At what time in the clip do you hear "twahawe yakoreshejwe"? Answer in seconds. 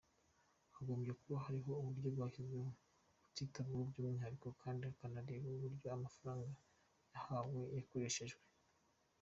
7.05-8.41